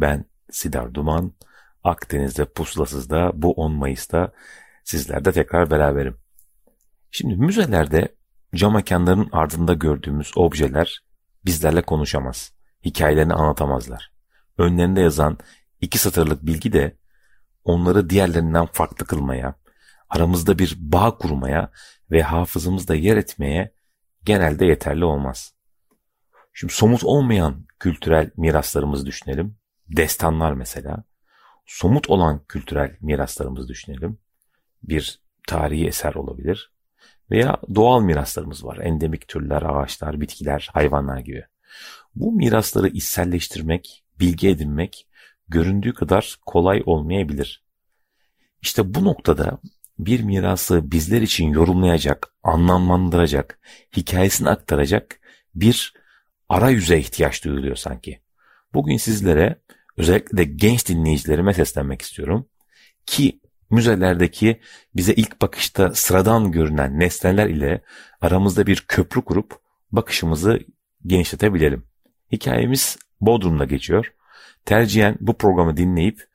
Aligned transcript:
Ben 0.00 0.24
Sidar 0.50 0.94
Duman. 0.94 1.32
Akdeniz'de 1.84 2.44
Pusulasız'da 2.44 3.32
bu 3.34 3.52
10 3.52 3.72
Mayıs'ta 3.72 4.32
sizlerle 4.84 5.32
tekrar 5.32 5.70
beraberim. 5.70 6.16
Şimdi 7.10 7.36
müzelerde 7.36 8.14
cam 8.54 8.74
mekanların 8.74 9.28
ardında 9.32 9.74
gördüğümüz 9.74 10.32
objeler 10.36 11.04
bizlerle 11.44 11.82
konuşamaz. 11.82 12.52
Hikayelerini 12.84 13.34
anlatamazlar. 13.34 14.12
Önlerinde 14.58 15.00
yazan 15.00 15.38
iki 15.80 15.98
satırlık 15.98 16.46
bilgi 16.46 16.72
de 16.72 16.96
onları 17.64 18.10
diğerlerinden 18.10 18.66
farklı 18.66 19.06
kılmaya, 19.06 19.54
aramızda 20.08 20.58
bir 20.58 20.76
bağ 20.78 21.18
kurmaya 21.18 21.70
ve 22.10 22.22
hafızamızda 22.22 22.94
yer 22.94 23.16
etmeye 23.16 23.72
genelde 24.24 24.66
yeterli 24.66 25.04
olmaz. 25.04 25.54
Şimdi 26.52 26.72
somut 26.72 27.04
olmayan 27.04 27.66
kültürel 27.78 28.30
miraslarımızı 28.36 29.06
düşünelim. 29.06 29.59
Destanlar 29.90 30.52
mesela. 30.52 31.04
Somut 31.66 32.10
olan 32.10 32.44
kültürel 32.48 32.96
miraslarımızı 33.00 33.68
düşünelim. 33.68 34.18
Bir 34.82 35.20
tarihi 35.46 35.86
eser 35.86 36.14
olabilir. 36.14 36.72
Veya 37.30 37.60
doğal 37.74 38.02
miraslarımız 38.02 38.64
var. 38.64 38.78
Endemik 38.78 39.28
türler, 39.28 39.62
ağaçlar, 39.62 40.20
bitkiler, 40.20 40.68
hayvanlar 40.72 41.18
gibi. 41.18 41.44
Bu 42.14 42.32
mirasları 42.32 42.88
içselleştirmek, 42.88 44.04
bilgi 44.20 44.48
edinmek 44.48 45.08
göründüğü 45.48 45.94
kadar 45.94 46.36
kolay 46.46 46.82
olmayabilir. 46.86 47.64
İşte 48.62 48.94
bu 48.94 49.04
noktada 49.04 49.58
bir 49.98 50.22
mirası 50.22 50.92
bizler 50.92 51.22
için 51.22 51.52
yorumlayacak, 51.52 52.34
anlamlandıracak, 52.42 53.58
hikayesini 53.96 54.48
aktaracak 54.48 55.20
bir 55.54 55.94
arayüze 56.48 56.98
ihtiyaç 56.98 57.44
duyuluyor 57.44 57.76
sanki. 57.76 58.20
Bugün 58.74 58.96
sizlere 58.96 59.60
özellikle 60.00 60.38
de 60.38 60.44
genç 60.44 60.88
dinleyicilerime 60.88 61.54
seslenmek 61.54 62.02
istiyorum. 62.02 62.46
Ki 63.06 63.40
müzelerdeki 63.70 64.60
bize 64.96 65.14
ilk 65.14 65.42
bakışta 65.42 65.94
sıradan 65.94 66.52
görünen 66.52 67.00
nesneler 67.00 67.46
ile 67.46 67.82
aramızda 68.20 68.66
bir 68.66 68.84
köprü 68.88 69.22
kurup 69.22 69.58
bakışımızı 69.92 70.60
genişletebilelim. 71.06 71.84
Hikayemiz 72.32 72.98
Bodrum'da 73.20 73.64
geçiyor. 73.64 74.12
Tercihen 74.64 75.16
bu 75.20 75.38
programı 75.38 75.76
dinleyip 75.76 76.28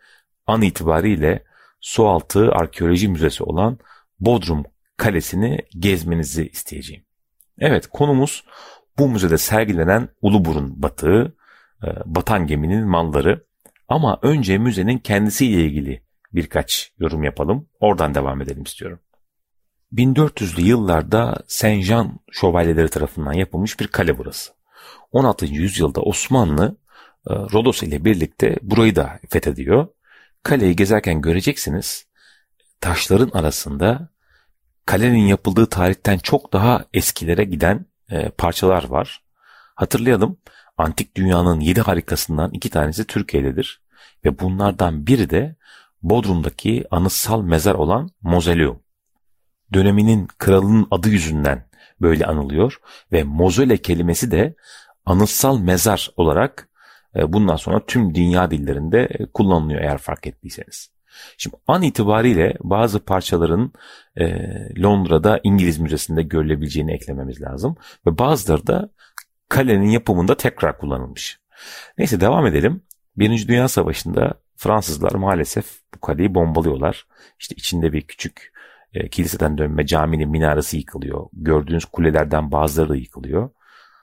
an 0.47 0.61
itibariyle 0.61 1.43
Sualtı 1.81 2.51
Arkeoloji 2.51 3.07
Müzesi 3.07 3.43
olan 3.43 3.79
Bodrum 4.19 4.63
Kalesi'ni 4.97 5.59
gezmenizi 5.79 6.47
isteyeceğim. 6.47 7.03
Evet 7.59 7.87
konumuz 7.87 8.43
bu 8.99 9.09
müzede 9.09 9.37
sergilenen 9.37 10.09
Uluburun 10.21 10.83
batığı, 10.83 11.35
e, 11.83 11.87
batan 12.05 12.47
geminin 12.47 12.87
malları. 12.87 13.45
Ama 13.87 14.19
önce 14.21 14.57
müzenin 14.57 14.97
kendisiyle 14.97 15.65
ilgili 15.65 16.03
birkaç 16.33 16.91
yorum 16.99 17.23
yapalım. 17.23 17.69
Oradan 17.79 18.15
devam 18.15 18.41
edelim 18.41 18.63
istiyorum. 18.63 18.99
1400'lü 19.93 20.61
yıllarda 20.61 21.43
Saint 21.47 21.83
Jean 21.83 22.19
şövalyeleri 22.31 22.89
tarafından 22.89 23.33
yapılmış 23.33 23.79
bir 23.79 23.87
kale 23.87 24.17
burası. 24.17 24.53
16. 25.11 25.45
yüzyılda 25.45 26.01
Osmanlı 26.01 26.77
e, 27.29 27.33
Rodos 27.33 27.83
ile 27.83 28.05
birlikte 28.05 28.57
burayı 28.61 28.95
da 28.95 29.19
fethediyor. 29.29 29.87
Kaleyi 30.43 30.75
gezerken 30.75 31.21
göreceksiniz 31.21 32.07
taşların 32.81 33.39
arasında 33.39 34.09
kalenin 34.85 35.27
yapıldığı 35.27 35.65
tarihten 35.65 36.17
çok 36.17 36.53
daha 36.53 36.85
eskilere 36.93 37.43
giden 37.43 37.85
e, 38.09 38.29
parçalar 38.29 38.83
var. 38.83 39.23
Hatırlayalım 39.75 40.37
antik 40.77 41.15
dünyanın 41.17 41.59
yedi 41.59 41.81
harikasından 41.81 42.51
iki 42.51 42.69
tanesi 42.69 43.07
Türkiye'dedir. 43.07 43.81
Ve 44.25 44.39
bunlardan 44.39 45.07
biri 45.07 45.29
de 45.29 45.55
Bodrum'daki 46.03 46.85
anıtsal 46.91 47.41
mezar 47.41 47.75
olan 47.75 48.09
Mozoleum. 48.21 48.79
Döneminin 49.73 50.27
kralının 50.37 50.87
adı 50.91 51.09
yüzünden 51.09 51.67
böyle 52.01 52.25
anılıyor 52.25 52.79
ve 53.11 53.23
mozole 53.23 53.77
kelimesi 53.77 54.31
de 54.31 54.55
anıtsal 55.05 55.59
mezar 55.59 56.11
olarak 56.17 56.69
e, 57.15 57.33
bundan 57.33 57.55
sonra 57.55 57.85
tüm 57.85 58.15
dünya 58.15 58.51
dillerinde 58.51 59.09
kullanılıyor 59.33 59.81
eğer 59.81 59.97
fark 59.97 60.27
ettiyseniz. 60.27 60.95
Şimdi 61.37 61.55
an 61.67 61.81
itibariyle 61.81 62.53
bazı 62.61 62.99
parçaların 62.99 63.71
e, 64.15 64.25
Londra'da 64.81 65.39
İngiliz 65.43 65.77
Müzesi'nde 65.79 66.23
görülebileceğini 66.23 66.93
eklememiz 66.93 67.41
lazım. 67.41 67.75
Ve 68.07 68.17
bazıları 68.17 68.67
da 68.67 68.89
kalenin 69.49 69.89
yapımında 69.89 70.37
tekrar 70.37 70.77
kullanılmış. 70.77 71.39
Neyse 71.97 72.21
devam 72.21 72.45
edelim. 72.45 72.81
Birinci 73.17 73.47
Dünya 73.47 73.67
Savaşı'nda 73.67 74.33
Fransızlar 74.57 75.11
maalesef 75.11 75.65
bu 75.95 75.99
kaleyi 75.99 76.35
bombalıyorlar. 76.35 77.07
İşte 77.39 77.55
içinde 77.55 77.93
bir 77.93 78.01
küçük 78.01 78.53
e, 78.93 79.09
kiliseden 79.09 79.57
dönme 79.57 79.85
caminin 79.85 80.29
minaresi 80.29 80.77
yıkılıyor. 80.77 81.25
Gördüğünüz 81.33 81.85
kulelerden 81.85 82.51
bazıları 82.51 82.89
da 82.89 82.95
yıkılıyor. 82.95 83.49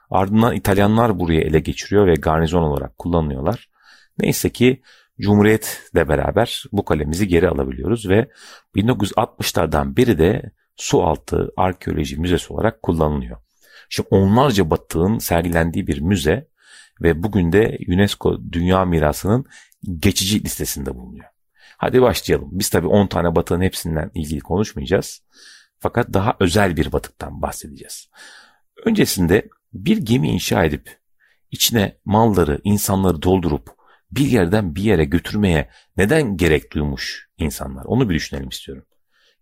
Ardından 0.09 0.55
İtalyanlar 0.55 1.19
buraya 1.19 1.41
ele 1.41 1.59
geçiriyor 1.59 2.07
ve 2.07 2.13
garnizon 2.13 2.63
olarak 2.63 2.97
kullanıyorlar. 2.97 3.69
Neyse 4.19 4.49
ki 4.49 4.81
Cumhuriyetle 5.19 6.09
beraber 6.09 6.63
bu 6.71 6.85
kalemizi 6.85 7.27
geri 7.27 7.49
alabiliyoruz 7.49 8.09
ve 8.09 8.29
1960'lardan 8.75 9.95
biri 9.95 10.17
de 10.17 10.51
Sualtı 10.75 11.51
Arkeoloji 11.57 12.19
Müzesi 12.19 12.53
olarak 12.53 12.83
kullanılıyor. 12.83 13.37
Şimdi 13.89 14.07
onlarca 14.11 14.69
batığın 14.69 15.17
sergilendiği 15.17 15.87
bir 15.87 16.01
müze 16.01 16.47
ve 17.01 17.23
bugün 17.23 17.51
de 17.51 17.77
UNESCO 17.87 18.41
Dünya 18.51 18.85
Mirası'nın 18.85 19.45
geçici 19.99 20.43
listesinde 20.43 20.95
bulunuyor. 20.95 21.25
Hadi 21.77 22.01
başlayalım. 22.01 22.49
Biz 22.51 22.69
tabii 22.69 22.87
10 22.87 23.07
tane 23.07 23.35
batığın 23.35 23.61
hepsinden 23.61 24.11
ilgili 24.13 24.39
konuşmayacağız. 24.39 25.21
Fakat 25.79 26.13
daha 26.13 26.35
özel 26.39 26.77
bir 26.77 26.91
batıktan 26.91 27.41
bahsedeceğiz. 27.41 28.09
Öncesinde 28.85 29.49
bir 29.73 29.97
gemi 29.97 30.29
inşa 30.29 30.63
edip 30.63 30.97
içine 31.51 31.97
malları, 32.05 32.59
insanları 32.63 33.21
doldurup 33.21 33.69
bir 34.11 34.27
yerden 34.27 34.75
bir 34.75 34.83
yere 34.83 35.05
götürmeye 35.05 35.69
neden 35.97 36.37
gerek 36.37 36.73
duymuş 36.73 37.29
insanlar? 37.37 37.85
Onu 37.85 38.09
bir 38.09 38.15
düşünelim 38.15 38.49
istiyorum. 38.49 38.85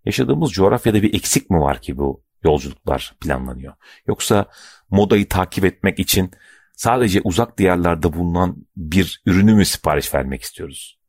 Yaşadığımız 0.05 0.51
coğrafyada 0.51 1.01
bir 1.01 1.13
eksik 1.13 1.49
mi 1.49 1.59
var 1.59 1.81
ki 1.81 1.97
bu 1.97 2.23
yolculuklar 2.43 3.15
planlanıyor? 3.21 3.73
Yoksa 4.07 4.45
modayı 4.89 5.29
takip 5.29 5.65
etmek 5.65 5.99
için 5.99 6.31
sadece 6.73 7.21
uzak 7.23 7.57
diyarlarda 7.57 8.13
bulunan 8.13 8.67
bir 8.77 9.21
ürünü 9.25 9.53
mü 9.53 9.65
sipariş 9.65 10.13
vermek 10.13 10.41
istiyoruz? 10.41 10.99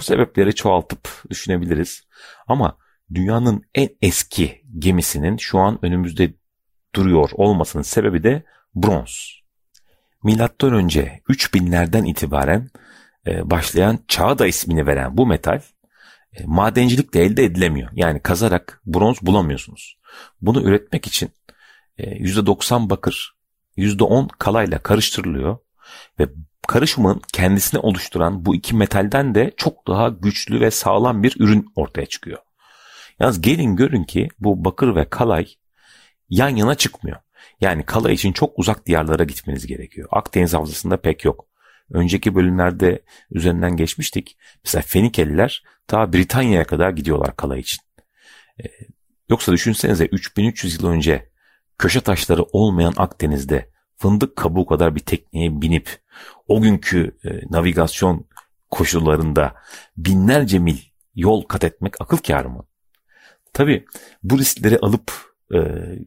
Bu 0.00 0.04
sebepleri 0.04 0.54
çoğaltıp 0.54 1.08
düşünebiliriz. 1.30 2.02
Ama 2.46 2.78
dünyanın 3.14 3.62
en 3.74 3.88
eski 4.02 4.62
gemisinin 4.78 5.36
şu 5.36 5.58
an 5.58 5.78
önümüzde 5.82 6.34
duruyor 6.94 7.30
olmasının 7.32 7.82
sebebi 7.82 8.22
de 8.22 8.42
bronz. 8.74 9.40
Milattan 10.24 10.72
önce 10.72 11.20
3000'lerden 11.28 12.04
itibaren 12.04 12.70
e, 13.26 13.50
başlayan 13.50 13.98
çağda 14.08 14.46
ismini 14.46 14.86
veren 14.86 15.16
bu 15.16 15.26
metal 15.26 15.60
e, 16.32 16.44
madencilikle 16.46 17.24
elde 17.24 17.44
edilemiyor. 17.44 17.90
Yani 17.94 18.20
kazarak 18.20 18.80
bronz 18.86 19.22
bulamıyorsunuz. 19.22 19.98
Bunu 20.40 20.62
üretmek 20.62 21.06
için 21.06 21.30
%90 21.98 22.86
e, 22.86 22.90
bakır, 22.90 23.36
%10 23.76 24.28
kalayla 24.38 24.78
karıştırılıyor 24.78 25.58
ve 26.18 26.28
karışımın 26.68 27.20
kendisini 27.32 27.80
oluşturan 27.80 28.46
bu 28.46 28.54
iki 28.54 28.76
metalden 28.76 29.34
de 29.34 29.52
çok 29.56 29.86
daha 29.86 30.08
güçlü 30.08 30.60
ve 30.60 30.70
sağlam 30.70 31.22
bir 31.22 31.36
ürün 31.38 31.66
ortaya 31.74 32.06
çıkıyor. 32.06 32.38
Yalnız 33.20 33.40
gelin 33.40 33.76
görün 33.76 34.04
ki 34.04 34.28
bu 34.38 34.64
bakır 34.64 34.94
ve 34.94 35.08
kalay 35.08 35.46
yan 36.28 36.56
yana 36.56 36.74
çıkmıyor. 36.74 37.16
Yani 37.60 37.82
kalay 37.82 38.14
için 38.14 38.32
çok 38.32 38.58
uzak 38.58 38.86
diyarlara 38.86 39.24
gitmeniz 39.24 39.66
gerekiyor. 39.66 40.08
Akdeniz 40.12 40.54
havzasında 40.54 40.96
pek 40.96 41.24
yok. 41.24 41.46
Önceki 41.90 42.34
bölümlerde 42.34 43.02
üzerinden 43.30 43.76
geçmiştik. 43.76 44.38
Mesela 44.64 44.82
Fenikeliler 44.82 45.64
ta 45.86 46.12
Britanya'ya 46.12 46.64
kadar 46.64 46.90
gidiyorlar 46.90 47.36
kala 47.36 47.56
için. 47.56 47.78
Ee, 48.64 48.64
yoksa 49.28 49.52
düşünsenize 49.52 50.04
3300 50.06 50.74
yıl 50.74 50.88
önce 50.88 51.30
köşe 51.78 52.00
taşları 52.00 52.42
olmayan 52.42 52.94
Akdeniz'de 52.96 53.70
fındık 53.96 54.36
kabuğu 54.36 54.66
kadar 54.66 54.94
bir 54.94 55.00
tekneye 55.00 55.60
binip 55.60 55.98
o 56.48 56.60
günkü 56.60 57.16
e, 57.24 57.30
navigasyon 57.50 58.26
koşullarında 58.70 59.54
binlerce 59.96 60.58
mil 60.58 60.78
yol 61.14 61.42
kat 61.42 61.64
etmek 61.64 62.00
akıl 62.00 62.16
kârı 62.16 62.48
mı? 62.48 62.66
Tabi 63.52 63.86
bu 64.22 64.38
riskleri 64.38 64.78
alıp 64.78 65.12
e, 65.54 65.58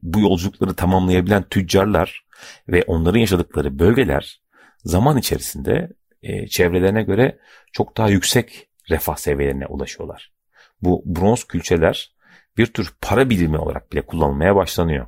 bu 0.01 0.19
yolculukları 0.19 0.73
tamamlayabilen 0.73 1.43
tüccarlar 1.49 2.25
ve 2.67 2.83
onların 2.87 3.19
yaşadıkları 3.19 3.79
bölgeler 3.79 4.41
zaman 4.83 5.17
içerisinde 5.17 5.89
e, 6.23 6.47
çevrelerine 6.47 7.03
göre 7.03 7.39
çok 7.71 7.97
daha 7.97 8.09
yüksek 8.09 8.69
refah 8.89 9.15
seviyelerine 9.15 9.65
ulaşıyorlar. 9.65 10.33
Bu 10.81 11.03
bronz 11.05 11.43
külçeler 11.43 12.13
bir 12.57 12.65
tür 12.65 12.93
para 13.01 13.29
birimi 13.29 13.57
olarak 13.57 13.91
bile 13.91 14.01
kullanılmaya 14.01 14.55
başlanıyor. 14.55 15.07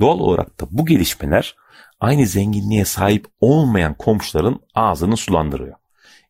Doğal 0.00 0.18
olarak 0.18 0.60
da 0.60 0.66
bu 0.70 0.86
gelişmeler 0.86 1.56
aynı 2.00 2.26
zenginliğe 2.26 2.84
sahip 2.84 3.26
olmayan 3.40 3.94
komşuların 3.94 4.60
ağzını 4.74 5.16
sulandırıyor. 5.16 5.76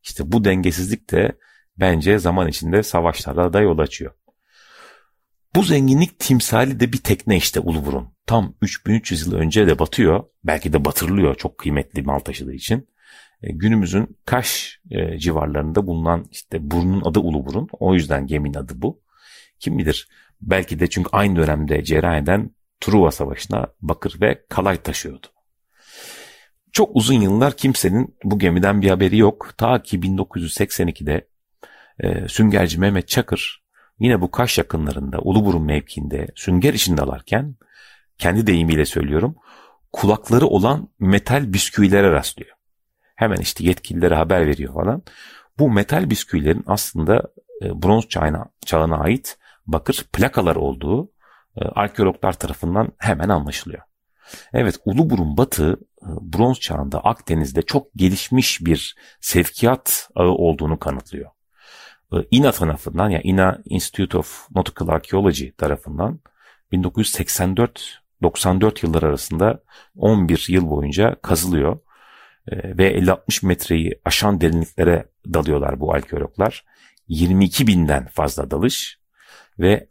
İşte 0.03 0.32
bu 0.32 0.44
dengesizlik 0.44 1.11
de 1.11 1.38
bence 1.77 2.19
zaman 2.19 2.49
içinde 2.49 2.82
savaşlara 2.82 3.53
da 3.53 3.61
yol 3.61 3.79
açıyor. 3.79 4.15
Bu 5.55 5.62
zenginlik 5.62 6.19
timsali 6.19 6.81
de 6.81 6.93
bir 6.93 6.99
tekne 6.99 7.37
işte 7.37 7.61
Uluburun. 7.61 8.15
Tam 8.27 8.55
3300 8.62 9.27
yıl 9.27 9.35
önce 9.35 9.67
de 9.67 9.79
batıyor. 9.79 10.25
Belki 10.45 10.73
de 10.73 10.85
batırılıyor 10.85 11.35
çok 11.35 11.59
kıymetli 11.59 12.03
mal 12.03 12.19
taşıdığı 12.19 12.55
için. 12.55 12.89
E, 13.43 13.53
günümüzün 13.53 14.19
Kaş 14.25 14.79
e, 14.91 15.19
civarlarında 15.19 15.87
bulunan 15.87 16.27
işte 16.31 16.71
burnun 16.71 17.03
adı 17.05 17.21
Uluburun. 17.21 17.69
O 17.73 17.95
yüzden 17.95 18.27
geminin 18.27 18.55
adı 18.55 18.73
bu. 18.77 19.03
Kim 19.59 19.79
bilir 19.79 20.09
belki 20.41 20.81
de 20.81 20.91
çünkü 20.91 21.09
aynı 21.12 21.37
dönemde 21.37 21.85
cereyan 21.85 22.23
eden 22.23 22.51
Truva 22.81 23.11
Savaşı'na 23.11 23.67
bakır 23.81 24.21
ve 24.21 24.45
kalay 24.49 24.77
taşıyordu. 24.77 25.27
Çok 26.73 26.97
uzun 26.97 27.21
yıllar 27.21 27.56
kimsenin 27.56 28.17
bu 28.25 28.39
gemiden 28.39 28.83
bir 28.83 28.91
haberi 28.91 29.19
yok. 29.19 29.55
Ta 29.59 29.83
ki 29.83 30.01
1982'de 30.01 31.29
e, 32.01 32.29
süngerci 32.29 32.81
Mehmet 32.81 33.09
Çakır 33.09 33.64
yine 33.99 34.20
bu 34.20 34.31
Kaş 34.31 34.58
yakınlarında 34.58 35.19
Uluburun 35.19 35.62
mevkiinde 35.62 36.29
sünger 36.35 36.75
işinde 36.75 37.02
alarken 37.02 37.56
kendi 38.19 38.46
deyimiyle 38.46 38.85
söylüyorum 38.85 39.37
kulakları 39.93 40.46
olan 40.46 40.88
metal 40.99 41.52
bisküvilere 41.52 42.11
rastlıyor. 42.11 42.56
Hemen 43.17 43.37
işte 43.37 43.64
yetkililere 43.64 44.14
haber 44.14 44.46
veriyor 44.46 44.75
falan. 44.75 45.02
Bu 45.58 45.70
metal 45.70 46.11
bisküvilerin 46.11 46.64
aslında 46.67 47.23
e, 47.62 47.82
bronz 47.82 48.08
çağına, 48.08 48.46
çağına 48.67 48.96
ait 48.96 49.38
bakır 49.67 50.05
plakalar 50.12 50.56
olduğu 50.56 51.11
e, 51.56 51.64
arkeologlar 51.64 52.32
tarafından 52.32 52.93
hemen 52.99 53.29
anlaşılıyor. 53.29 53.82
Evet 54.52 54.79
Uluburun 54.85 55.37
batığı 55.37 55.73
e, 56.02 56.08
bronz 56.20 56.61
çağında 56.61 57.00
Akdeniz'de 57.00 57.62
çok 57.62 57.94
gelişmiş 57.96 58.61
bir 58.61 58.96
sevkiyat 59.20 60.08
ağı 60.14 60.31
olduğunu 60.31 60.79
kanıtlıyor. 60.79 61.31
INA 62.31 62.53
tarafından 62.53 63.11
yani 63.11 63.23
INA 63.25 63.59
Institute 63.65 64.19
of 64.19 64.49
Nautical 64.55 64.89
Archaeology 64.89 65.51
tarafından 65.51 66.21
1984-94 66.73 68.87
yıllar 68.87 69.03
arasında 69.03 69.62
11 69.97 70.47
yıl 70.49 70.71
boyunca 70.71 71.17
kazılıyor 71.23 71.79
e, 72.49 72.79
ve 72.79 72.99
50-60 72.99 73.47
metreyi 73.47 74.01
aşan 74.05 74.41
derinliklere 74.41 75.09
dalıyorlar 75.35 75.81
bu 75.81 75.95
arkeologlar. 75.95 76.65
22 77.09 77.67
binden 77.67 78.06
fazla 78.06 78.51
dalış 78.51 78.99
ve 79.59 79.89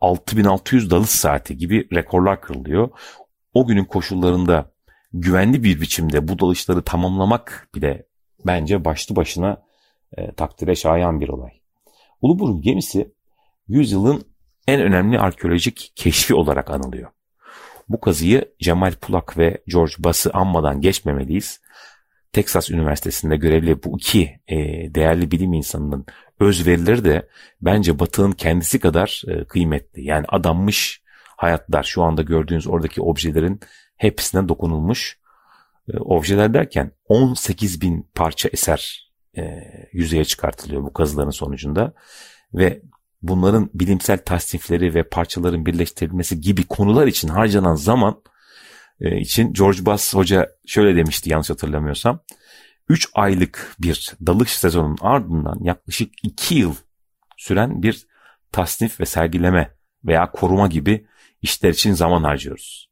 6600 0.00 0.90
dalış 0.90 1.10
saati 1.10 1.56
gibi 1.56 1.88
rekorlar 1.94 2.40
kırılıyor. 2.40 2.88
O 3.54 3.66
günün 3.66 3.84
koşullarında 3.84 4.70
güvenli 5.12 5.64
bir 5.64 5.80
biçimde 5.80 6.28
bu 6.28 6.38
dalışları 6.38 6.82
tamamlamak 6.82 7.68
bile 7.74 8.06
bence 8.46 8.84
başlı 8.84 9.16
başına 9.16 9.65
e, 10.16 10.32
takdire 10.32 10.74
şayan 10.74 11.20
bir 11.20 11.28
olay. 11.28 11.52
Uluburun 12.20 12.62
gemisi 12.62 13.12
yüzyılın 13.68 14.24
en 14.68 14.80
önemli 14.80 15.18
arkeolojik 15.18 15.92
keşfi 15.94 16.34
olarak 16.34 16.70
anılıyor. 16.70 17.10
Bu 17.88 18.00
kazıyı 18.00 18.54
Cemal 18.60 18.92
Pulak 18.92 19.38
ve 19.38 19.62
George 19.66 19.94
Bass'ı 19.98 20.30
anmadan 20.32 20.80
geçmemeliyiz. 20.80 21.60
Texas 22.32 22.70
Üniversitesi'nde 22.70 23.36
görevli 23.36 23.82
bu 23.82 23.98
iki 23.98 24.40
e, 24.48 24.56
değerli 24.94 25.30
bilim 25.30 25.52
insanının 25.52 26.06
özverileri 26.40 27.04
de 27.04 27.28
bence 27.60 27.98
Batı'nın 27.98 28.32
kendisi 28.32 28.80
kadar 28.80 29.22
e, 29.28 29.44
kıymetli. 29.44 30.04
Yani 30.04 30.26
adanmış 30.28 31.02
hayatlar 31.36 31.82
şu 31.82 32.02
anda 32.02 32.22
gördüğünüz 32.22 32.66
oradaki 32.66 33.02
objelerin 33.02 33.60
hepsine 33.96 34.48
dokunulmuş 34.48 35.18
e, 35.92 35.96
objeler 35.98 36.54
derken 36.54 36.92
18 37.08 37.80
bin 37.80 38.10
parça 38.14 38.48
eser 38.52 39.05
e, 39.36 39.64
yüzeye 39.92 40.24
çıkartılıyor 40.24 40.82
bu 40.82 40.92
kazıların 40.92 41.30
sonucunda 41.30 41.92
ve 42.54 42.82
bunların 43.22 43.70
bilimsel 43.74 44.18
tasnifleri 44.18 44.94
ve 44.94 45.02
parçaların 45.02 45.66
birleştirilmesi 45.66 46.40
gibi 46.40 46.64
konular 46.66 47.06
için 47.06 47.28
harcanan 47.28 47.74
zaman 47.74 48.22
e, 49.00 49.20
için 49.20 49.52
George 49.52 49.86
Bass 49.86 50.14
hoca 50.14 50.50
şöyle 50.66 50.96
demişti 50.96 51.30
yanlış 51.30 51.50
hatırlamıyorsam. 51.50 52.20
3 52.88 53.08
aylık 53.14 53.74
bir 53.78 54.12
dalış 54.26 54.50
sezonunun 54.50 54.98
ardından 55.00 55.58
yaklaşık 55.62 56.12
2 56.22 56.54
yıl 56.54 56.74
süren 57.36 57.82
bir 57.82 58.06
tasnif 58.52 59.00
ve 59.00 59.06
sergileme 59.06 59.70
veya 60.04 60.30
koruma 60.30 60.66
gibi 60.66 61.06
işler 61.42 61.70
için 61.70 61.92
zaman 61.92 62.22
harcıyoruz. 62.22 62.90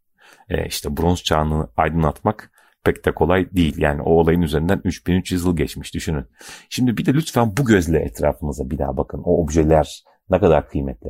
E, 0.48 0.66
işte 0.66 0.96
bronz 0.96 1.22
çağını 1.22 1.68
aydınlatmak 1.76 2.50
pek 2.84 3.04
de 3.04 3.12
kolay 3.12 3.50
değil. 3.52 3.78
Yani 3.78 4.02
o 4.02 4.10
olayın 4.10 4.42
üzerinden 4.42 4.80
3300 4.84 5.44
yıl 5.44 5.56
geçmiş 5.56 5.94
düşünün. 5.94 6.26
Şimdi 6.70 6.96
bir 6.96 7.06
de 7.06 7.14
lütfen 7.14 7.56
bu 7.56 7.64
gözle 7.64 7.98
etrafınıza 7.98 8.70
bir 8.70 8.78
daha 8.78 8.96
bakın. 8.96 9.22
O 9.24 9.42
objeler 9.42 10.04
ne 10.30 10.40
kadar 10.40 10.68
kıymetli. 10.68 11.08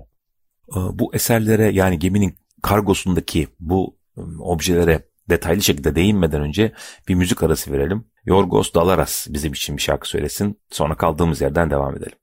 E, 0.68 0.78
bu 0.92 1.14
eserlere 1.14 1.68
yani 1.68 1.98
geminin 1.98 2.34
kargosundaki 2.62 3.48
bu 3.60 3.96
objelere 4.40 5.02
detaylı 5.30 5.62
şekilde 5.62 5.94
değinmeden 5.94 6.40
önce 6.40 6.72
bir 7.08 7.14
müzik 7.14 7.42
arası 7.42 7.72
verelim. 7.72 8.04
Yorgos 8.24 8.74
Dalaras 8.74 9.26
bizim 9.30 9.52
için 9.52 9.76
bir 9.76 9.82
şarkı 9.82 10.08
söylesin. 10.08 10.60
Sonra 10.70 10.94
kaldığımız 10.94 11.40
yerden 11.40 11.70
devam 11.70 11.96
edelim. 11.96 12.18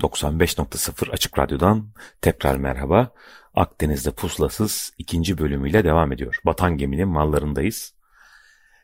95.0 0.00 1.10
Açık 1.10 1.38
Radyo'dan 1.38 1.88
tekrar 2.20 2.56
merhaba. 2.56 3.12
Akdeniz'de 3.54 4.10
pusulasız 4.10 4.92
ikinci 4.98 5.38
bölümüyle 5.38 5.84
devam 5.84 6.12
ediyor. 6.12 6.38
Batan 6.44 6.76
geminin 6.76 7.08
mallarındayız. 7.08 7.95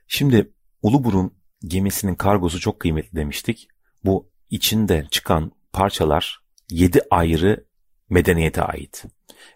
Şimdi 0.07 0.53
Uluburun 0.83 1.35
gemisinin 1.65 2.15
kargosu 2.15 2.61
çok 2.61 2.81
kıymetli 2.81 3.17
demiştik. 3.17 3.69
Bu 4.05 4.29
içinde 4.51 5.07
çıkan 5.11 5.53
parçalar 5.73 6.43
7 6.71 7.01
ayrı 7.11 7.65
medeniyete 8.11 8.63
ait. 8.63 9.05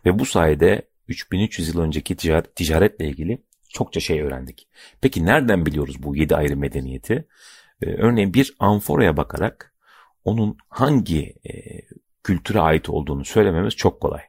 Ve 0.05 0.19
bu 0.19 0.27
sayede 0.27 0.89
3300 1.09 1.69
yıl 1.69 1.81
önceki 1.81 2.17
ticaret, 2.17 2.57
ticaretle 2.57 3.09
ilgili 3.09 3.43
çokça 3.69 4.01
şey 4.01 4.23
öğrendik. 4.23 4.69
Peki 5.01 5.27
nereden 5.27 5.67
biliyoruz 5.67 6.03
bu 6.03 6.17
7 6.17 6.37
ayrı 6.37 6.57
medeniyeti? 6.57 7.29
Ee, 7.83 7.87
örneğin 7.87 8.35
bir 8.35 8.57
amforaya 8.59 9.17
bakarak 9.17 9.75
onun 10.25 10.57
hangi 10.69 11.35
e, 11.45 11.81
kültüre 12.23 12.61
ait 12.61 12.89
olduğunu 12.91 13.25
söylememiz 13.25 13.77
çok 13.77 14.01
kolay. 14.01 14.23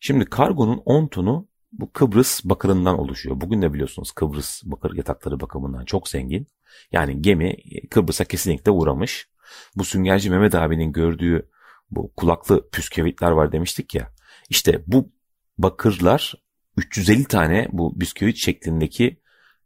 Şimdi 0.00 0.24
kargonun 0.24 0.82
10 0.84 1.06
tonu 1.06 1.48
bu 1.72 1.92
Kıbrıs 1.92 2.44
bakırından 2.44 2.98
oluşuyor. 2.98 3.40
Bugün 3.40 3.62
de 3.62 3.72
biliyorsunuz 3.72 4.12
Kıbrıs 4.12 4.62
bakır 4.64 4.96
yatakları 4.96 5.40
bakımından 5.40 5.84
çok 5.84 6.08
zengin. 6.08 6.46
Yani 6.92 7.22
gemi 7.22 7.48
e, 7.48 7.88
Kıbrıs'a 7.88 8.24
kesinlikle 8.24 8.70
uğramış. 8.70 9.28
Bu 9.76 9.84
süngerci 9.84 10.30
Mehmet 10.30 10.54
abinin 10.54 10.92
gördüğü 10.92 11.48
bu 11.90 12.12
kulaklı 12.16 12.70
püskevitler 12.70 13.30
var 13.30 13.52
demiştik 13.52 13.94
ya. 13.94 14.10
İşte 14.48 14.82
bu 14.86 15.12
bakırlar 15.58 16.34
350 16.76 17.24
tane 17.24 17.68
bu 17.72 18.00
bisküvit 18.00 18.36
şeklindeki 18.36 19.20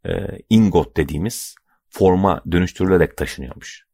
e, 0.07 0.39
ingot 0.51 0.97
dediğimiz 0.97 1.55
forma 1.89 2.43
dönüştürülerek 2.53 3.17
taşınıyormuş. 3.17 3.87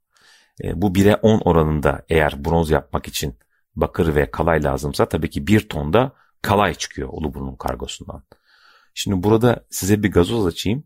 E, 0.65 0.83
bu 0.83 0.93
1'e 0.93 1.17
10 1.17 1.41
oranında 1.41 2.05
eğer 2.09 2.45
bronz 2.45 2.71
yapmak 2.71 3.09
için 3.09 3.35
bakır 3.77 4.15
ve 4.15 4.31
kalay 4.31 4.65
lazımsa 4.65 5.09
tabii 5.09 5.31
ki 5.31 5.47
bir 5.47 5.69
tonda 5.69 6.13
kalay 6.43 6.75
çıkıyor 6.75 7.09
Uluburun 7.13 7.57
kargosundan. 7.57 8.23
Şimdi 8.95 9.23
burada 9.23 9.65
size 9.71 10.03
bir 10.03 10.13
gazoz 10.13 10.47
açayım. 10.47 10.85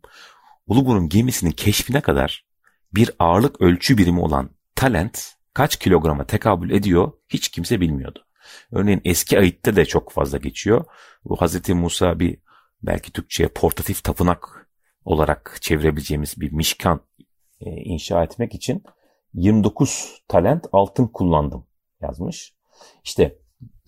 Uluburun 0.67 1.09
gemisinin 1.09 1.51
keşfine 1.51 2.01
kadar 2.01 2.47
bir 2.95 3.11
ağırlık 3.19 3.61
ölçü 3.61 3.99
birimi 3.99 4.21
olan 4.21 4.51
talent 4.75 5.35
kaç 5.55 5.77
kilograma 5.77 6.27
tekabül 6.27 6.71
ediyor 6.71 7.13
hiç 7.29 7.49
kimse 7.49 7.81
bilmiyordu. 7.81 8.27
Örneğin 8.73 9.01
eski 9.05 9.39
ayitte 9.39 9.77
de 9.77 9.85
çok 9.85 10.13
fazla 10.13 10.39
geçiyor. 10.39 10.85
Bu 11.25 11.41
Hazreti 11.41 11.75
Musa 11.75 12.19
bir 12.19 12.39
belki 12.83 13.13
Türkçe'ye 13.13 13.49
portatif 13.49 14.05
tapınak 14.05 14.69
olarak 15.05 15.59
çevirebileceğimiz 15.61 16.41
bir 16.41 16.53
mişkan 16.53 17.01
e, 17.61 17.71
inşa 17.71 18.25
etmek 18.25 18.55
için 18.55 18.83
29 19.35 20.23
talent 20.29 20.67
altın 20.73 21.07
kullandım 21.07 21.67
yazmış. 22.03 22.55
İşte 23.05 23.39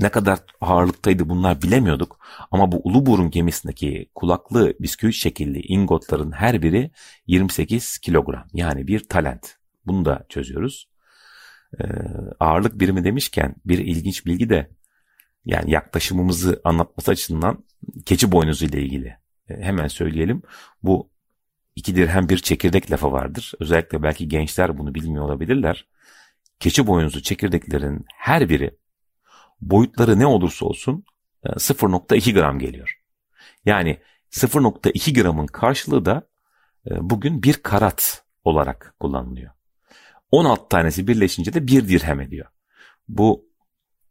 ne 0.00 0.08
kadar 0.08 0.38
ağırlıktaydı 0.60 1.28
bunlar 1.28 1.62
bilemiyorduk 1.62 2.18
ama 2.50 2.72
bu 2.72 2.80
Uluburun 2.84 3.30
gemisindeki 3.30 4.10
kulaklı 4.14 4.74
bisküvit 4.80 5.14
şekilli 5.14 5.60
ingotların 5.60 6.32
her 6.32 6.62
biri 6.62 6.90
28 7.26 7.98
kilogram 7.98 8.48
yani 8.52 8.86
bir 8.86 9.08
talent. 9.08 9.56
Bunu 9.86 10.04
da 10.04 10.26
çözüyoruz. 10.28 10.88
e, 11.80 11.84
ağırlık 12.40 12.80
birimi 12.80 13.04
demişken 13.04 13.54
bir 13.64 13.78
ilginç 13.78 14.26
bilgi 14.26 14.50
de 14.50 14.70
yani 15.44 15.70
yaklaşımımızı 15.70 16.60
anlatması 16.64 17.10
açısından 17.10 17.64
keçi 18.06 18.32
boynuzu 18.32 18.64
ile 18.64 18.82
ilgili 18.82 19.16
e, 19.48 19.62
hemen 19.62 19.88
söyleyelim. 19.88 20.42
Bu 20.82 21.10
iki 21.76 21.96
dirhem 21.96 22.28
bir 22.28 22.38
çekirdek 22.38 22.90
lafı 22.90 23.12
vardır. 23.12 23.52
Özellikle 23.60 24.02
belki 24.02 24.28
gençler 24.28 24.78
bunu 24.78 24.94
bilmiyor 24.94 25.24
olabilirler. 25.24 25.86
Keçi 26.60 26.86
boynuzu 26.86 27.22
çekirdeklerin 27.22 28.04
her 28.16 28.48
biri 28.48 28.76
boyutları 29.60 30.18
ne 30.18 30.26
olursa 30.26 30.66
olsun 30.66 31.04
0.2 31.44 32.30
e, 32.30 32.32
gram 32.32 32.58
geliyor. 32.58 33.00
Yani 33.64 34.00
0.2 34.30 35.22
gramın 35.22 35.46
karşılığı 35.46 36.04
da 36.04 36.28
e, 36.90 37.10
bugün 37.10 37.42
bir 37.42 37.54
karat 37.54 38.24
olarak 38.44 38.94
kullanılıyor. 39.00 39.52
16 40.30 40.68
tanesi 40.68 41.08
birleşince 41.08 41.52
de 41.52 41.66
bir 41.66 41.88
dirhem 41.88 42.20
ediyor. 42.20 42.46
Bu 43.08 43.48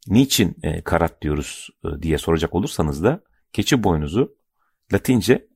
niçin 0.07 0.57
e, 0.63 0.81
karat 0.81 1.21
diyoruz 1.21 1.69
diye 2.01 2.17
soracak 2.17 2.55
olursanız 2.55 3.03
da 3.03 3.23
keçi 3.53 3.83
boynuzu 3.83 4.37
Latince 4.93 5.47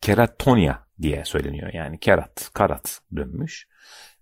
keratonia 0.00 0.86
diye 1.02 1.24
söyleniyor. 1.24 1.72
Yani 1.72 2.00
kerat, 2.00 2.50
karat 2.54 3.00
dönmüş. 3.16 3.68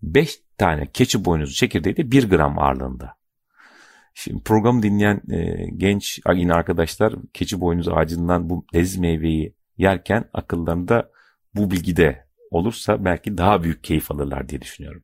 5 0.03 0.41
tane 0.59 0.93
keçi 0.93 1.25
boynuzu 1.25 1.55
çekirdeği 1.55 1.97
de 1.97 2.11
1 2.11 2.31
gram 2.31 2.59
ağırlığında. 2.59 3.17
Şimdi 4.15 4.43
programı 4.43 4.83
dinleyen 4.83 5.23
e, 5.31 5.67
genç 5.77 6.21
yine 6.35 6.55
arkadaşlar 6.55 7.15
keçi 7.33 7.61
boynuzu 7.61 7.93
ağacından 7.93 8.51
bu 8.51 8.67
leziz 8.75 8.99
meyveyi 8.99 9.55
yerken 9.79 10.25
akıllarında 10.33 11.11
bu 11.55 11.71
bilgi 11.71 11.97
de 11.97 12.27
olursa 12.51 13.05
belki 13.05 13.39
daha 13.39 13.63
büyük 13.63 13.85
keyif 13.85 14.11
alırlar 14.11 14.49
diye 14.49 14.61
düşünüyorum. 14.61 15.03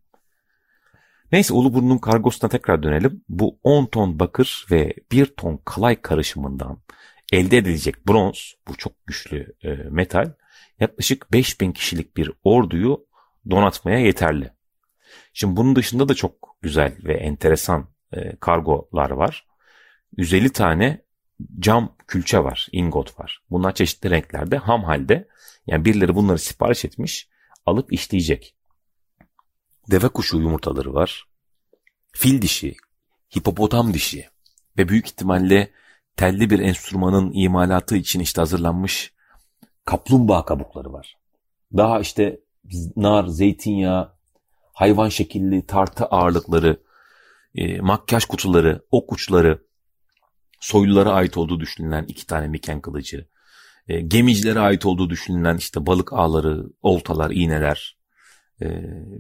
Neyse 1.33 1.55
Uluburnu'nun 1.55 1.99
kargosuna 1.99 2.51
tekrar 2.51 2.83
dönelim. 2.83 3.25
Bu 3.29 3.59
10 3.63 3.87
ton 3.87 4.19
bakır 4.19 4.67
ve 4.71 4.95
1 5.13 5.27
ton 5.27 5.61
kalay 5.65 6.03
karışımından 6.03 6.83
elde 7.33 7.59
edilecek 7.59 8.09
bronz, 8.09 8.55
bu 8.69 8.77
çok 8.77 9.07
güçlü 9.07 9.55
e, 9.63 9.69
metal, 9.75 10.33
yaklaşık 10.81 11.33
5000 11.33 11.73
kişilik 11.73 12.17
bir 12.17 12.33
orduyu 12.45 13.07
donatmaya 13.51 13.99
yeterli. 13.99 14.51
Şimdi 15.33 15.57
bunun 15.57 15.77
dışında 15.77 16.09
da 16.09 16.15
çok 16.15 16.57
güzel 16.63 16.97
ve 17.05 17.15
enteresan 17.15 17.89
e, 18.13 18.37
kargolar 18.37 19.11
var. 19.11 19.47
150 20.17 20.53
tane 20.53 21.05
cam 21.59 21.97
külçe 22.07 22.45
var, 22.45 22.69
ingot 22.73 23.21
var. 23.21 23.43
Bunlar 23.51 23.75
çeşitli 23.75 24.11
renklerde, 24.11 24.57
ham 24.57 24.85
halde. 24.85 25.29
Yani 25.67 25.85
birileri 25.85 26.15
bunları 26.15 26.39
sipariş 26.39 26.85
etmiş, 26.85 27.29
alıp 27.67 27.93
işleyecek. 27.93 28.57
Deve 29.91 30.09
kuşu 30.09 30.39
yumurtaları 30.39 30.95
var. 30.95 31.29
Fil 32.13 32.43
dişi, 32.43 32.77
hipopotam 33.37 33.95
dişi 33.95 34.29
ve 34.79 34.89
büyük 34.89 35.07
ihtimalle 35.07 35.71
telli 36.17 36.51
bir 36.51 36.59
enstrümanın 36.59 37.33
imalatı 37.35 37.97
için 37.97 38.21
işte 38.21 38.41
hazırlanmış 38.41 39.15
kaplumbağa 39.85 40.45
kabukları 40.45 40.93
var. 40.93 41.17
Daha 41.77 42.01
işte 42.01 42.41
nar, 42.97 43.27
zeytinyağı, 43.27 44.13
hayvan 44.73 45.09
şekilli 45.09 45.67
tartı 45.67 46.05
ağırlıkları, 46.05 46.81
e, 47.55 47.81
makyaj 47.81 48.25
kutuları, 48.25 48.83
ok 48.91 49.13
uçları, 49.13 49.63
soylulara 50.61 51.13
ait 51.13 51.37
olduğu 51.37 51.61
düşünülen 51.61 52.05
iki 52.09 52.27
tane 52.27 52.49
miken 52.49 52.81
kılıcı, 52.81 53.29
e, 53.89 54.01
gemicilere 54.01 54.61
ait 54.61 54.87
olduğu 54.87 55.11
düşünülen 55.11 55.57
işte 55.57 55.87
balık 55.87 56.13
ağları, 56.13 56.67
oltalar, 56.83 57.31
iğneler 57.31 57.99
e, 58.61 58.67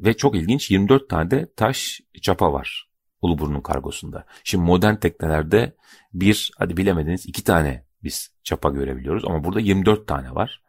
ve 0.04 0.16
çok 0.16 0.36
ilginç 0.36 0.70
24 0.70 1.08
tane 1.08 1.30
de 1.30 1.52
taş 1.56 2.00
çapa 2.22 2.52
var 2.52 2.90
Uluburnu'nun 3.22 3.60
kargosunda. 3.60 4.24
Şimdi 4.44 4.64
modern 4.64 4.94
teknelerde 4.94 5.76
bir, 6.14 6.50
hadi 6.58 6.76
bilemediniz 6.76 7.26
iki 7.26 7.44
tane 7.44 7.84
biz 8.02 8.30
çapa 8.44 8.70
görebiliyoruz 8.70 9.24
ama 9.26 9.44
burada 9.44 9.60
24 9.60 10.08
tane 10.08 10.34
var. 10.34 10.62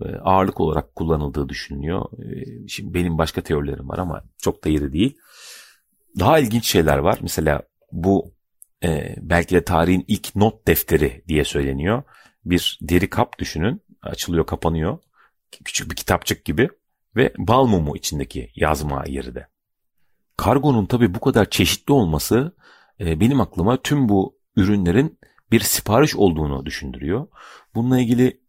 E, 0.00 0.04
ağırlık 0.04 0.60
olarak 0.60 0.94
kullanıldığı 0.94 1.48
düşünülüyor. 1.48 2.04
E, 2.18 2.68
şimdi 2.68 2.94
benim 2.94 3.18
başka 3.18 3.40
teorilerim 3.40 3.88
var 3.88 3.98
ama 3.98 4.24
çok 4.38 4.64
da 4.64 4.68
yeri 4.68 4.92
değil. 4.92 5.16
Daha 6.18 6.38
ilginç 6.38 6.66
şeyler 6.66 6.98
var. 6.98 7.18
Mesela 7.22 7.62
bu 7.92 8.34
e, 8.84 9.16
belki 9.20 9.54
de 9.54 9.64
tarihin 9.64 10.04
ilk 10.08 10.36
not 10.36 10.66
defteri 10.66 11.24
diye 11.28 11.44
söyleniyor. 11.44 12.02
Bir 12.44 12.78
deri 12.82 13.10
kap 13.10 13.38
düşünün. 13.38 13.82
Açılıyor 14.02 14.46
kapanıyor. 14.46 14.98
Küçük 15.64 15.90
bir 15.90 15.96
kitapçık 15.96 16.44
gibi. 16.44 16.68
Ve 17.16 17.32
bal 17.38 17.66
mumu 17.66 17.96
içindeki 17.96 18.50
yazma 18.54 19.04
yeri 19.06 19.34
de. 19.34 19.48
Kargonun 20.36 20.86
tabi 20.86 21.14
bu 21.14 21.20
kadar 21.20 21.50
çeşitli 21.50 21.92
olması 21.92 22.56
e, 23.00 23.20
benim 23.20 23.40
aklıma 23.40 23.82
tüm 23.82 24.08
bu 24.08 24.38
ürünlerin 24.56 25.18
bir 25.50 25.60
sipariş 25.60 26.16
olduğunu 26.16 26.66
düşündürüyor. 26.66 27.26
Bununla 27.74 28.00
ilgili 28.00 28.40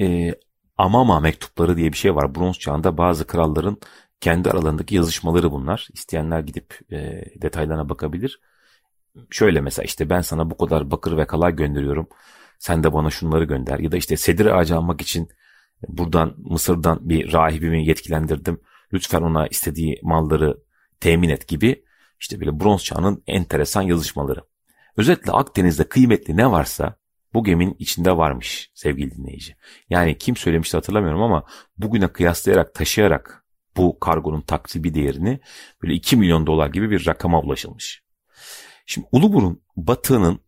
e, 0.00 0.34
Amama 0.78 1.20
mektupları 1.20 1.76
diye 1.76 1.92
bir 1.92 1.96
şey 1.96 2.14
var. 2.14 2.34
Bronz 2.34 2.58
çağında 2.58 2.98
bazı 2.98 3.26
kralların 3.26 3.78
kendi 4.20 4.50
aralarındaki 4.50 4.94
yazışmaları 4.94 5.52
bunlar. 5.52 5.88
İsteyenler 5.92 6.40
gidip 6.40 6.78
e, 6.92 7.24
detaylarına 7.42 7.88
bakabilir. 7.88 8.40
Şöyle 9.30 9.60
mesela 9.60 9.84
işte 9.84 10.10
ben 10.10 10.20
sana 10.20 10.50
bu 10.50 10.56
kadar 10.56 10.90
bakır 10.90 11.16
ve 11.16 11.26
kalay 11.26 11.56
gönderiyorum. 11.56 12.08
Sen 12.58 12.84
de 12.84 12.92
bana 12.92 13.10
şunları 13.10 13.44
gönder. 13.44 13.78
Ya 13.78 13.92
da 13.92 13.96
işte 13.96 14.16
sedir 14.16 14.46
ağacı 14.46 14.76
almak 14.76 15.00
için 15.00 15.28
buradan 15.88 16.34
Mısır'dan 16.38 16.98
bir 17.08 17.32
rahibimi 17.32 17.86
yetkilendirdim. 17.86 18.60
Lütfen 18.92 19.22
ona 19.22 19.46
istediği 19.46 20.00
malları 20.02 20.58
temin 21.00 21.28
et 21.28 21.48
gibi 21.48 21.84
işte 22.20 22.40
böyle 22.40 22.60
bronz 22.60 22.84
çağının 22.84 23.22
enteresan 23.26 23.82
yazışmaları. 23.82 24.40
Özetle 24.96 25.32
Akdeniz'de 25.32 25.84
kıymetli 25.84 26.36
ne 26.36 26.50
varsa 26.50 26.96
bu 27.34 27.44
geminin 27.44 27.76
içinde 27.78 28.16
varmış 28.16 28.70
sevgili 28.74 29.10
dinleyici. 29.10 29.56
Yani 29.90 30.18
kim 30.18 30.36
söylemişti 30.36 30.76
hatırlamıyorum 30.76 31.22
ama 31.22 31.44
bugüne 31.78 32.08
kıyaslayarak 32.08 32.74
taşıyarak 32.74 33.39
bu 33.76 34.00
kargonun 34.00 34.40
taksibi 34.40 34.94
değerini 34.94 35.40
böyle 35.82 35.94
2 35.94 36.16
milyon 36.16 36.46
dolar 36.46 36.68
gibi 36.68 36.90
bir 36.90 37.06
rakama 37.06 37.40
ulaşılmış. 37.40 38.02
Şimdi 38.86 39.06
Uluburun 39.12 39.62
batığının 39.76 40.40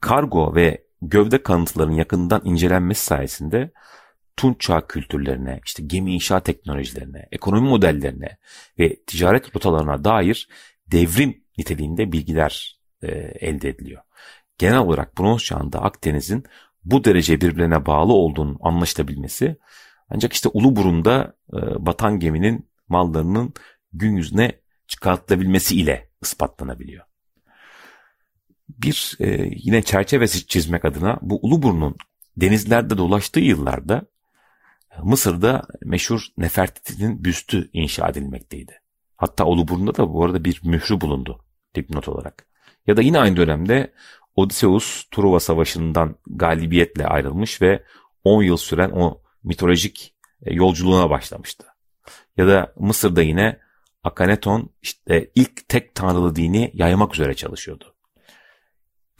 kargo 0.00 0.54
ve 0.54 0.86
gövde 1.02 1.42
kanıtlarının 1.42 1.94
yakından 1.94 2.40
incelenmesi 2.44 3.04
sayesinde 3.04 3.72
Tunç 4.36 4.60
çağ 4.60 4.86
kültürlerine, 4.86 5.60
işte 5.66 5.82
gemi 5.86 6.14
inşa 6.14 6.40
teknolojilerine, 6.40 7.28
ekonomi 7.32 7.68
modellerine 7.68 8.38
ve 8.78 8.96
ticaret 9.06 9.56
rotalarına 9.56 10.04
dair 10.04 10.48
devrim 10.86 11.44
niteliğinde 11.58 12.12
bilgiler 12.12 12.80
e, 13.02 13.08
elde 13.40 13.68
ediliyor. 13.68 14.02
Genel 14.58 14.78
olarak 14.78 15.18
bronz 15.18 15.44
çağında 15.44 15.82
Akdeniz'in 15.82 16.44
bu 16.84 17.04
derece 17.04 17.40
birbirine 17.40 17.86
bağlı 17.86 18.12
olduğunu 18.12 18.58
anlaşılabilmesi 18.62 19.56
ancak 20.10 20.32
işte 20.32 20.48
Uluburun'da 20.48 21.36
e, 21.52 21.86
batan 21.86 22.18
geminin 22.18 22.70
mallarının 22.88 23.54
gün 23.92 24.16
yüzüne 24.16 24.52
çıkartılabilmesi 24.86 25.80
ile 25.80 26.10
ispatlanabiliyor. 26.22 27.04
Bir 28.68 29.16
e, 29.20 29.50
yine 29.56 29.82
çerçevesi 29.82 30.46
çizmek 30.46 30.84
adına 30.84 31.18
bu 31.22 31.38
Uluburun'un 31.42 31.96
denizlerde 32.36 32.98
dolaştığı 32.98 33.40
yıllarda 33.40 34.02
Mısır'da 35.02 35.62
meşhur 35.84 36.26
Nefertiti'nin 36.38 37.24
büstü 37.24 37.70
inşa 37.72 38.08
edilmekteydi. 38.08 38.80
Hatta 39.16 39.44
Uluburnu'nda 39.44 39.96
da 39.96 40.12
bu 40.12 40.24
arada 40.24 40.44
bir 40.44 40.60
mührü 40.64 41.00
bulundu 41.00 41.44
dipnot 41.74 42.08
olarak. 42.08 42.46
Ya 42.86 42.96
da 42.96 43.02
yine 43.02 43.18
aynı 43.18 43.36
dönemde 43.36 43.92
Odysseus 44.36 45.04
Truva 45.10 45.40
Savaşı'ndan 45.40 46.16
galibiyetle 46.26 47.06
ayrılmış 47.06 47.62
ve 47.62 47.84
10 48.24 48.42
yıl 48.42 48.56
süren 48.56 48.90
o 48.90 49.20
mitolojik 49.46 50.14
e, 50.42 50.54
yolculuğuna 50.54 51.10
başlamıştı. 51.10 51.66
Ya 52.36 52.46
da 52.46 52.72
Mısır'da 52.76 53.22
yine 53.22 53.58
Akhenaton 54.04 54.70
işte 54.82 55.30
ilk 55.34 55.68
tek 55.68 55.94
tanrılı 55.94 56.36
dini 56.36 56.70
yaymak 56.74 57.14
üzere 57.14 57.34
çalışıyordu. 57.34 57.94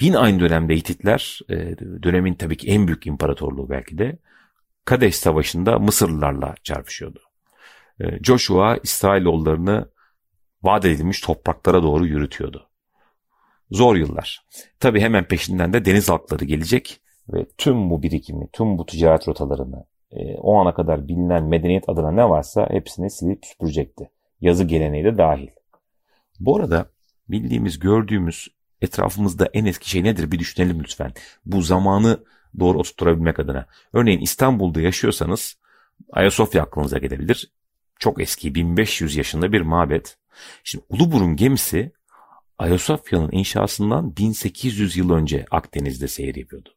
Yine 0.01 0.19
aynı 0.19 0.41
dönemde 0.41 0.77
Hititler, 0.77 1.41
e, 1.51 1.55
dönemin 1.79 2.35
tabii 2.35 2.57
ki 2.57 2.69
en 2.69 2.87
büyük 2.87 3.07
imparatorluğu 3.07 3.71
belki 3.71 3.99
de, 3.99 4.19
Kadeş 4.85 5.17
Savaşı'nda 5.17 5.79
Mısırlılarla 5.79 6.55
çarpışıyordu. 6.63 7.21
E, 8.01 8.05
Joshua 8.23 8.77
İsrailoğullarını 8.83 9.89
vaat 10.63 10.85
edilmiş 10.85 11.21
topraklara 11.21 11.83
doğru 11.83 12.07
yürütüyordu. 12.07 12.69
Zor 13.71 13.97
yıllar. 13.97 14.47
Tabii 14.81 15.01
hemen 15.01 15.29
peşinden 15.29 15.73
de 15.73 15.85
deniz 15.85 16.09
halkları 16.09 16.45
gelecek 16.45 17.01
ve 17.33 17.47
tüm 17.59 17.91
bu 17.91 18.03
birikimi, 18.03 18.49
tüm 18.53 18.79
bu 18.79 18.87
ticaret 18.87 19.29
rotalarını, 19.29 19.85
e, 20.11 20.35
o 20.35 20.57
ana 20.57 20.75
kadar 20.75 21.09
bilinen 21.09 21.45
medeniyet 21.45 21.89
adına 21.89 22.11
ne 22.11 22.29
varsa 22.29 22.69
hepsini 22.71 23.11
silip 23.11 23.47
süpürecekti. 23.47 24.11
Yazı 24.41 24.65
geleneği 24.65 25.05
de 25.05 25.19
dahil. 25.19 25.49
Bu 26.41 26.57
arada 26.57 26.91
bildiğimiz, 27.29 27.79
gördüğümüz 27.79 28.49
etrafımızda 28.83 29.49
en 29.53 29.65
eski 29.65 29.91
şey 29.91 30.05
nedir 30.05 30.33
bir 30.33 30.39
düşünelim 30.39 30.81
lütfen. 30.81 31.13
Bu 31.47 31.63
zamanı 31.63 32.25
doğru 32.59 32.79
oturtturabilmek 32.79 33.41
adına. 33.41 33.67
Örneğin 33.93 34.21
İstanbul'da 34.21 34.81
yaşıyorsanız 34.81 35.57
Ayasofya 36.13 36.63
aklınıza 36.63 36.99
gelebilir. 36.99 37.53
Çok 37.99 38.21
eski 38.21 38.55
1500 38.55 39.17
yaşında 39.17 39.53
bir 39.53 39.61
mabet. 39.61 40.19
Şimdi 40.65 40.85
Uluburun 40.89 41.37
gemisi 41.37 41.93
Ayasofya'nın 42.59 43.33
inşasından 43.33 44.17
1800 44.17 44.97
yıl 44.97 45.11
önce 45.11 45.45
Akdeniz'de 45.51 46.09
seyir 46.09 46.35
yapıyordu. 46.35 46.69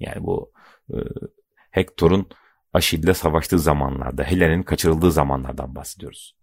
Yani 0.00 0.26
bu 0.26 0.52
e, 0.90 0.96
Hektor'un 1.70 2.28
Aşil'le 2.72 3.14
savaştığı 3.14 3.58
zamanlarda, 3.58 4.24
Helen'in 4.24 4.62
kaçırıldığı 4.62 5.12
zamanlardan 5.12 5.74
bahsediyoruz. 5.74 6.36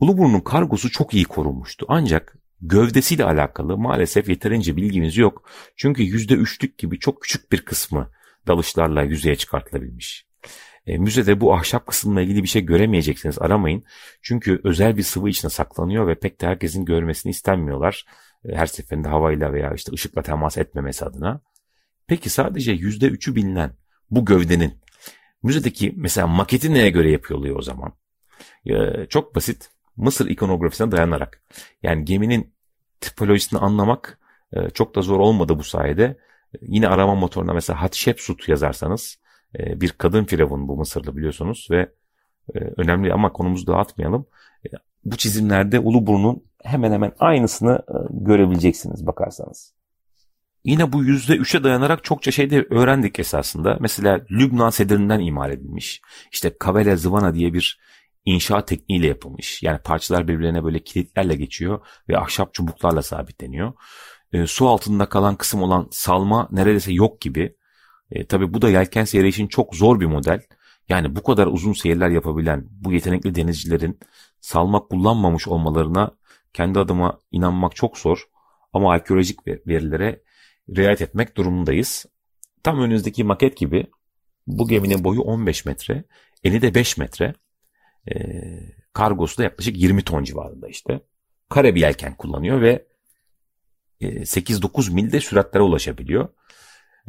Uluburun'un 0.00 0.40
kargosu 0.40 0.90
çok 0.90 1.14
iyi 1.14 1.24
korunmuştu. 1.24 1.86
Ancak 1.88 2.36
gövdesiyle 2.60 3.24
alakalı 3.24 3.78
maalesef 3.78 4.28
yeterince 4.28 4.76
bilgimiz 4.76 5.16
yok. 5.16 5.48
Çünkü 5.76 6.02
%3'lük 6.02 6.78
gibi 6.78 6.98
çok 6.98 7.22
küçük 7.22 7.52
bir 7.52 7.64
kısmı 7.64 8.10
dalışlarla 8.46 9.02
yüzeye 9.02 9.36
çıkartılabilmiş. 9.36 10.26
E, 10.86 10.98
müzede 10.98 11.40
bu 11.40 11.54
ahşap 11.54 11.86
kısımla 11.86 12.22
ilgili 12.22 12.42
bir 12.42 12.48
şey 12.48 12.62
göremeyeceksiniz 12.62 13.38
aramayın. 13.38 13.84
Çünkü 14.22 14.60
özel 14.64 14.96
bir 14.96 15.02
sıvı 15.02 15.28
içine 15.28 15.50
saklanıyor 15.50 16.06
ve 16.06 16.14
pek 16.14 16.40
de 16.40 16.46
herkesin 16.46 16.84
görmesini 16.84 17.30
istenmiyorlar. 17.30 18.04
E, 18.44 18.56
her 18.56 18.66
seferinde 18.66 19.08
havayla 19.08 19.52
veya 19.52 19.74
işte 19.74 19.92
ışıkla 19.92 20.22
temas 20.22 20.58
etmemesi 20.58 21.04
adına. 21.04 21.40
Peki 22.06 22.30
sadece 22.30 22.74
%3'ü 22.74 23.34
bilinen 23.34 23.76
bu 24.10 24.24
gövdenin 24.24 24.82
müzedeki 25.42 25.94
mesela 25.96 26.26
maketi 26.26 26.74
neye 26.74 26.90
göre 26.90 27.10
yapıyor 27.10 27.56
o 27.56 27.62
zaman? 27.62 27.92
E, 28.66 29.06
çok 29.06 29.36
basit. 29.36 29.70
Mısır 29.96 30.30
ikonografisine 30.30 30.92
dayanarak. 30.92 31.42
Yani 31.82 32.04
geminin 32.04 32.54
tipolojisini 33.00 33.60
anlamak 33.60 34.18
e, 34.52 34.70
çok 34.70 34.94
da 34.94 35.02
zor 35.02 35.20
olmadı 35.20 35.58
bu 35.58 35.64
sayede. 35.64 36.16
Yine 36.60 36.88
arama 36.88 37.14
motoruna 37.14 37.52
mesela 37.52 37.82
Hatshepsut 37.82 38.48
yazarsanız 38.48 39.18
e, 39.58 39.80
bir 39.80 39.92
kadın 39.92 40.24
firavun 40.24 40.68
bu 40.68 40.76
Mısırlı 40.76 41.16
biliyorsunuz 41.16 41.68
ve 41.70 41.88
e, 42.54 42.58
önemli 42.76 43.12
ama 43.12 43.32
konumuzu 43.32 43.66
dağıtmayalım. 43.66 44.26
E, 44.66 44.68
bu 45.04 45.16
çizimlerde 45.16 45.78
Uluburnu'nun 45.78 46.44
hemen 46.64 46.92
hemen 46.92 47.12
aynısını 47.18 47.82
görebileceksiniz 48.10 49.06
bakarsanız. 49.06 49.74
Yine 50.64 50.92
bu 50.92 51.04
yüzde 51.04 51.36
üçe 51.36 51.64
dayanarak 51.64 52.04
çokça 52.04 52.30
şey 52.30 52.50
de 52.50 52.66
öğrendik 52.70 53.18
esasında. 53.18 53.78
Mesela 53.80 54.20
Lübnan 54.30 54.70
sedirinden 54.70 55.20
imal 55.20 55.50
edilmiş. 55.50 56.00
İşte 56.32 56.58
Kavele 56.58 56.96
Zıvana 56.96 57.34
diye 57.34 57.54
bir 57.54 57.80
inşa 58.24 58.64
tekniğiyle 58.64 59.06
yapılmış. 59.06 59.62
Yani 59.62 59.78
parçalar 59.78 60.28
birbirlerine 60.28 60.64
böyle 60.64 60.78
kilitlerle 60.78 61.34
geçiyor 61.34 61.86
ve 62.08 62.18
ahşap 62.18 62.54
çubuklarla 62.54 63.02
sabitleniyor. 63.02 63.72
E, 64.32 64.46
su 64.46 64.68
altında 64.68 65.08
kalan 65.08 65.36
kısım 65.36 65.62
olan 65.62 65.88
salma 65.90 66.48
neredeyse 66.52 66.92
yok 66.92 67.20
gibi. 67.20 67.56
E, 68.10 68.26
tabii 68.26 68.54
bu 68.54 68.62
da 68.62 68.70
yelken 68.70 69.04
seyri 69.04 69.28
için 69.28 69.46
çok 69.46 69.74
zor 69.74 70.00
bir 70.00 70.06
model. 70.06 70.42
Yani 70.88 71.16
bu 71.16 71.22
kadar 71.22 71.46
uzun 71.46 71.72
seyirler 71.72 72.08
yapabilen 72.08 72.68
bu 72.70 72.92
yetenekli 72.92 73.34
denizcilerin 73.34 73.98
salma 74.40 74.80
kullanmamış 74.86 75.48
olmalarına 75.48 76.10
kendi 76.52 76.78
adıma 76.78 77.18
inanmak 77.30 77.76
çok 77.76 77.98
zor. 77.98 78.28
Ama 78.72 78.92
arkeolojik 78.92 79.46
verilere 79.46 80.22
riayet 80.76 81.02
etmek 81.02 81.36
durumundayız. 81.36 82.06
Tam 82.62 82.80
önünüzdeki 82.80 83.24
maket 83.24 83.56
gibi 83.56 83.86
bu 84.46 84.68
geminin 84.68 85.04
boyu 85.04 85.20
15 85.20 85.64
metre, 85.64 86.04
eni 86.44 86.62
de 86.62 86.74
5 86.74 86.96
metre. 86.96 87.34
E, 88.10 88.14
kargosu 88.92 89.38
da 89.38 89.42
yaklaşık 89.42 89.76
20 89.76 90.02
ton 90.02 90.24
civarında 90.24 90.68
işte. 90.68 91.00
Kare 91.48 91.74
bir 91.74 91.80
yelken 91.80 92.16
kullanıyor 92.16 92.60
ve 92.60 92.86
e, 94.00 94.06
8-9 94.06 94.92
milde 94.92 95.20
süratlere 95.20 95.62
ulaşabiliyor. 95.62 96.28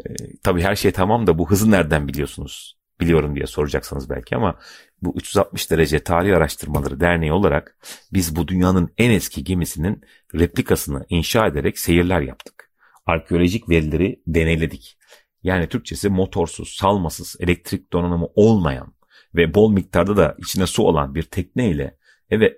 E, 0.05 0.09
tabii 0.43 0.61
her 0.61 0.75
şey 0.75 0.91
tamam 0.91 1.27
da 1.27 1.37
bu 1.37 1.51
hızı 1.51 1.71
nereden 1.71 2.07
biliyorsunuz? 2.07 2.77
Biliyorum 3.01 3.35
diye 3.35 3.47
soracaksanız 3.47 4.09
belki 4.09 4.35
ama 4.35 4.59
bu 5.01 5.13
360 5.15 5.71
derece 5.71 5.99
tarih 6.03 6.37
araştırmaları 6.37 6.99
derneği 6.99 7.33
olarak 7.33 7.77
biz 8.13 8.35
bu 8.35 8.47
dünyanın 8.47 8.93
en 8.97 9.11
eski 9.11 9.43
gemisinin 9.43 10.01
replikasını 10.35 11.05
inşa 11.09 11.47
ederek 11.47 11.79
seyirler 11.79 12.21
yaptık. 12.21 12.72
Arkeolojik 13.05 13.69
verileri 13.69 14.21
deneyledik. 14.27 14.97
Yani 15.43 15.67
Türkçesi 15.67 16.09
motorsuz, 16.09 16.69
salmasız, 16.69 17.35
elektrik 17.39 17.93
donanımı 17.93 18.27
olmayan 18.35 18.93
ve 19.35 19.53
bol 19.53 19.71
miktarda 19.71 20.17
da 20.17 20.35
içine 20.37 20.67
su 20.67 20.83
olan 20.83 21.15
bir 21.15 21.23
tekne 21.23 21.69
ile 21.69 21.97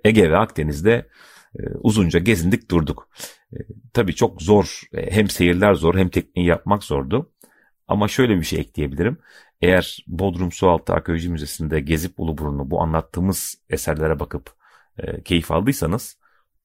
Ege 0.03 0.31
ve 0.31 0.37
Akdeniz'de 0.37 1.07
e, 1.59 1.61
uzunca 1.79 2.19
gezindik 2.19 2.71
durduk. 2.71 3.09
E, 3.53 3.57
tabii 3.93 4.15
çok 4.15 4.41
zor 4.41 4.81
e, 4.93 5.11
hem 5.11 5.29
seyirler 5.29 5.73
zor 5.73 5.95
hem 5.95 6.09
tekneyi 6.09 6.47
yapmak 6.47 6.83
zordu. 6.83 7.31
Ama 7.87 8.07
şöyle 8.07 8.35
bir 8.39 8.43
şey 8.43 8.59
ekleyebilirim. 8.59 9.17
Eğer 9.61 10.03
Bodrum 10.07 10.51
Sualtı 10.51 10.93
Arkeoloji 10.93 11.29
Müzesi'nde 11.29 11.79
gezip 11.79 12.19
Uluburun'u 12.19 12.71
bu 12.71 12.81
anlattığımız 12.81 13.55
eserlere 13.69 14.19
bakıp 14.19 14.55
keyif 15.25 15.51
aldıysanız 15.51 16.17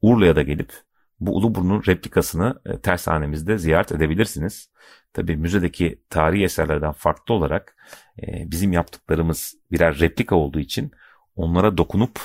Urla'ya 0.02 0.36
da 0.36 0.42
gelip 0.42 0.72
bu 1.20 1.36
Uluburun'un 1.36 1.82
replikasını 1.86 2.60
e, 2.66 2.80
tersanemizde 2.80 3.58
ziyaret 3.58 3.92
edebilirsiniz. 3.92 4.70
Tabii 5.12 5.36
müzedeki 5.36 6.02
tarihi 6.10 6.44
eserlerden 6.44 6.92
farklı 6.92 7.34
olarak 7.34 7.76
e, 8.22 8.50
bizim 8.50 8.72
yaptıklarımız 8.72 9.54
birer 9.72 10.00
replika 10.00 10.36
olduğu 10.36 10.60
için 10.60 10.90
onlara 11.36 11.78
dokunup 11.78 12.20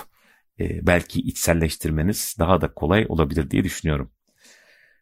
e, 0.59 0.87
belki 0.87 1.19
içselleştirmeniz 1.19 2.35
daha 2.39 2.61
da 2.61 2.73
kolay 2.73 3.05
olabilir 3.09 3.51
diye 3.51 3.63
düşünüyorum. 3.63 4.11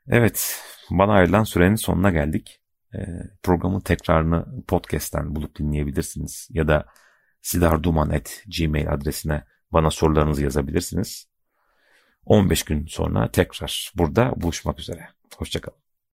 Evet, 0.07 0.61
bana 0.91 1.13
ayrılan 1.13 1.43
sürenin 1.43 1.75
sonuna 1.75 2.11
geldik. 2.11 2.61
E, 2.95 2.99
programın 3.43 3.79
tekrarını 3.79 4.63
podcast'ten 4.67 5.35
bulup 5.35 5.59
dinleyebilirsiniz 5.59 6.47
ya 6.51 6.67
da 6.67 6.85
sidarduman.gmail 7.41 8.93
adresine 8.93 9.43
bana 9.71 9.91
sorularınızı 9.91 10.43
yazabilirsiniz. 10.43 11.32
15 12.25 12.63
gün 12.63 12.85
sonra 12.85 13.31
tekrar 13.31 13.91
burada 13.95 14.33
buluşmak 14.35 14.79
üzere. 14.79 15.07
Hoşçakalın. 15.37 15.82